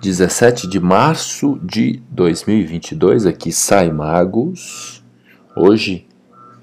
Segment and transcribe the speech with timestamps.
[0.00, 5.04] 17 de março de 2022, aqui sai Magos.
[5.56, 6.06] Hoje,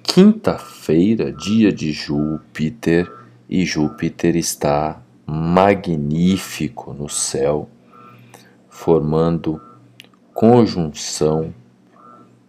[0.01, 3.11] quinta-feira, dia de Júpiter,
[3.49, 7.69] e Júpiter está magnífico no céu,
[8.69, 9.61] formando
[10.33, 11.53] conjunção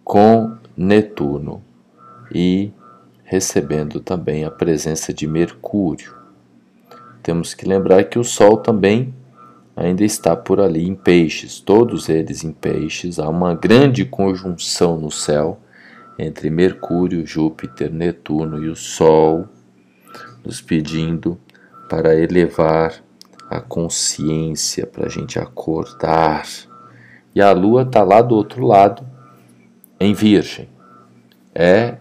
[0.05, 1.61] com Netuno
[2.33, 2.71] e
[3.25, 6.15] recebendo também a presença de Mercúrio.
[7.21, 9.13] Temos que lembrar que o Sol também
[9.77, 13.19] ainda está por ali em peixes, todos eles em peixes.
[13.19, 15.59] Há uma grande conjunção no céu
[16.17, 19.47] entre Mercúrio, Júpiter, Netuno e o Sol,
[20.43, 21.39] nos pedindo
[21.87, 22.95] para elevar
[23.47, 26.47] a consciência, para a gente acordar.
[27.35, 29.07] E a Lua está lá do outro lado,
[29.99, 30.67] em Virgem.
[31.53, 31.97] É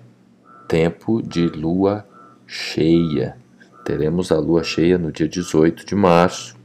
[0.66, 2.06] tempo de Lua
[2.46, 3.36] cheia.
[3.84, 6.56] Teremos a Lua cheia no dia 18 de março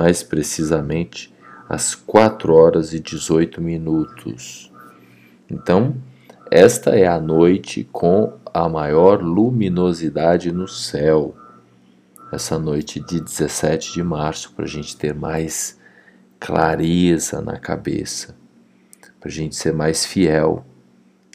[0.00, 1.30] mais precisamente
[1.68, 4.72] às 4 horas e 18 minutos.
[5.48, 5.94] Então,
[6.50, 11.36] esta é a noite com a maior luminosidade no céu.
[12.32, 15.78] Essa noite de 17 de março, para a gente ter mais
[16.38, 18.34] clareza na cabeça,
[19.20, 20.64] para a gente ser mais fiel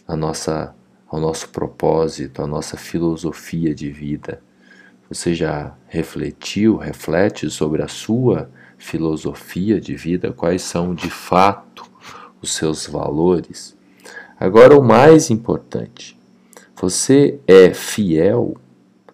[0.07, 0.73] à nossa,
[1.07, 4.41] ao nosso propósito, à nossa filosofia de vida
[5.15, 10.33] você já refletiu, reflete sobre a sua filosofia de vida?
[10.33, 11.89] Quais são de fato
[12.41, 13.77] os seus valores?
[14.37, 16.19] Agora, o mais importante,
[16.75, 18.57] você é fiel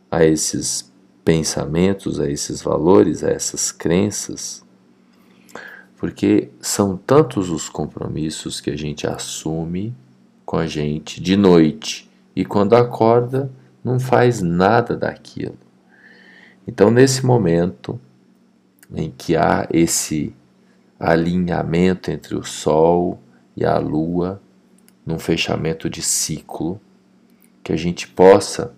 [0.09, 0.91] a esses
[1.23, 4.65] pensamentos, a esses valores, a essas crenças?
[5.97, 9.95] Porque são tantos os compromissos que a gente assume
[10.43, 13.51] com a gente de noite e quando acorda
[13.83, 15.57] não faz nada daquilo.
[16.67, 17.99] Então, nesse momento
[18.93, 20.35] em que há esse
[20.99, 23.19] alinhamento entre o Sol
[23.55, 24.41] e a Lua,
[25.05, 26.79] num fechamento de ciclo,
[27.63, 28.73] que a gente possa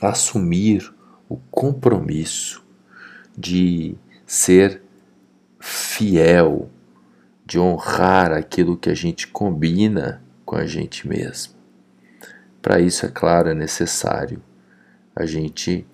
[0.00, 0.92] assumir
[1.28, 2.64] o compromisso
[3.36, 4.82] de ser
[5.58, 6.68] fiel,
[7.44, 11.54] de honrar aquilo que a gente combina com a gente mesmo.
[12.60, 14.42] Para isso, é claro, é necessário
[15.14, 15.86] a gente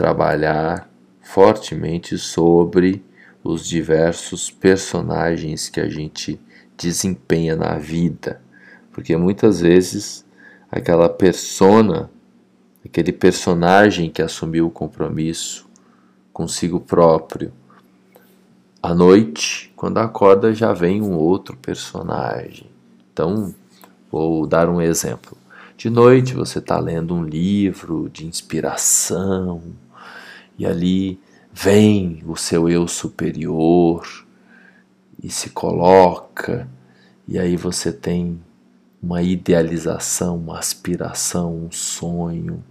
[0.00, 0.88] trabalhar
[1.20, 3.04] fortemente sobre
[3.44, 6.40] os diversos personagens que a gente
[6.74, 8.40] desempenha na vida,
[8.92, 10.24] porque muitas vezes
[10.72, 12.10] aquela persona,
[12.82, 15.68] aquele personagem que assumiu o compromisso
[16.32, 17.52] consigo próprio,
[18.82, 22.70] à noite, quando acorda, já vem um outro personagem.
[23.12, 23.54] Então,
[24.10, 25.36] vou dar um exemplo.
[25.76, 29.62] De noite você está lendo um livro de inspiração,
[30.60, 31.18] e ali
[31.50, 34.06] vem o seu eu superior
[35.22, 36.68] e se coloca,
[37.26, 38.38] e aí você tem
[39.02, 42.62] uma idealização, uma aspiração, um sonho.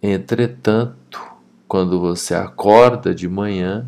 [0.00, 1.20] Entretanto,
[1.66, 3.84] quando você acorda de manhã,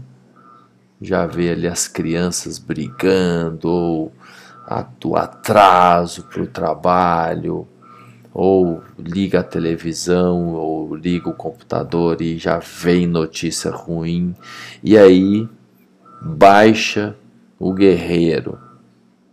[1.01, 4.13] já vê ali as crianças brigando, ou
[5.05, 7.69] o atraso para o trabalho,
[8.35, 14.35] ou liga a televisão ou liga o computador e já vem notícia ruim
[14.83, 15.49] e aí
[16.21, 17.17] baixa
[17.61, 18.59] o guerreiro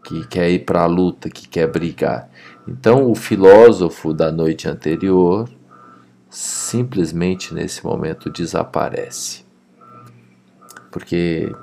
[0.04, 2.30] que quer ir para a luta, que quer brigar.
[2.68, 5.50] Então o filósofo da noite anterior
[6.30, 9.44] simplesmente nesse momento desaparece.
[10.92, 11.54] Porque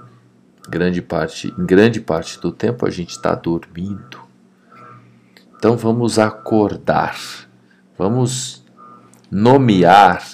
[0.68, 4.27] grande parte, em grande parte do tempo a gente está dormindo
[5.58, 7.18] então vamos acordar,
[7.98, 8.64] vamos
[9.28, 10.24] nomear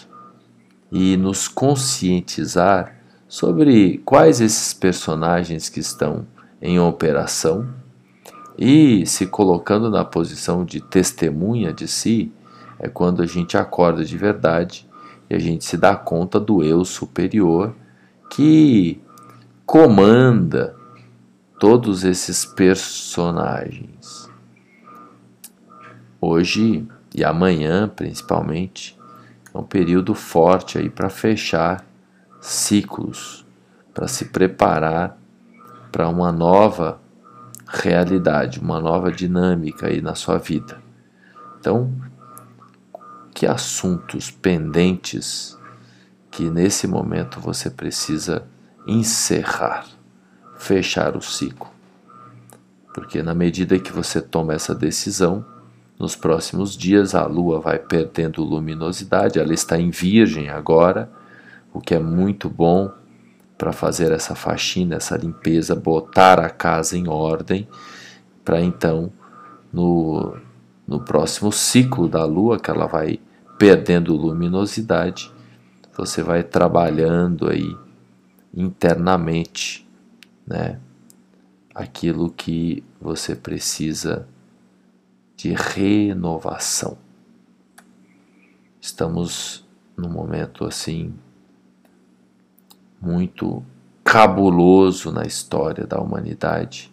[0.92, 2.94] e nos conscientizar
[3.26, 6.26] sobre quais esses personagens que estão
[6.60, 7.66] em operação
[8.58, 12.30] e se colocando na posição de testemunha de si
[12.78, 14.86] é quando a gente acorda de verdade
[15.30, 17.74] e a gente se dá conta do eu superior
[18.28, 19.00] que
[19.64, 20.76] comanda
[21.58, 24.23] todos esses personagens.
[26.20, 28.98] Hoje e amanhã, principalmente,
[29.52, 31.84] é um período forte aí para fechar
[32.40, 33.46] ciclos,
[33.92, 35.16] para se preparar
[35.92, 37.00] para uma nova
[37.66, 40.82] realidade, uma nova dinâmica aí na sua vida.
[41.60, 41.94] Então,
[43.32, 45.56] que assuntos pendentes
[46.30, 48.44] que nesse momento você precisa
[48.86, 49.86] encerrar,
[50.56, 51.70] fechar o ciclo?
[52.92, 55.44] Porque na medida que você toma essa decisão,
[55.98, 61.10] nos próximos dias a Lua vai perdendo luminosidade, ela está em Virgem agora,
[61.72, 62.90] o que é muito bom
[63.56, 67.68] para fazer essa faxina, essa limpeza, botar a casa em ordem,
[68.44, 69.12] para então
[69.72, 70.36] no,
[70.86, 73.20] no próximo ciclo da lua, que ela vai
[73.58, 75.32] perdendo luminosidade,
[75.96, 77.76] você vai trabalhando aí
[78.52, 79.88] internamente,
[80.46, 80.78] né?
[81.74, 84.28] Aquilo que você precisa
[85.36, 86.96] de renovação.
[88.80, 89.66] Estamos
[89.96, 91.14] num momento assim
[93.00, 93.64] muito
[94.02, 96.92] cabuloso na história da humanidade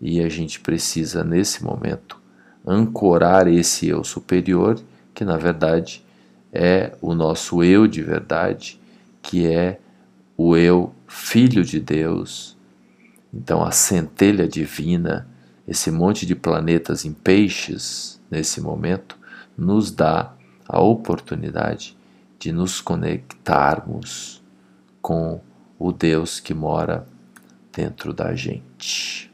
[0.00, 2.20] e a gente precisa nesse momento
[2.66, 4.80] ancorar esse eu superior,
[5.14, 6.04] que na verdade
[6.52, 8.80] é o nosso eu de verdade,
[9.22, 9.80] que é
[10.36, 12.56] o eu filho de Deus.
[13.32, 15.26] Então a centelha divina,
[15.68, 19.18] esse monte de planetas em peixes nesse momento,
[19.56, 20.32] nos dá
[20.66, 21.94] a oportunidade
[22.38, 24.42] de nos conectarmos
[25.02, 25.40] com
[25.78, 27.06] o Deus que mora
[27.70, 29.27] dentro da gente.